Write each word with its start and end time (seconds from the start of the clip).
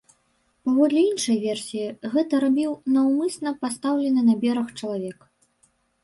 Паводле 0.67 1.01
іншай 1.09 1.35
версіі, 1.41 1.83
гэта 2.13 2.39
рабіў 2.43 2.71
наўмысна 2.95 3.53
пастаўлены 3.65 4.21
на 4.31 4.35
бераг 4.47 4.67
чалавек. 4.79 5.19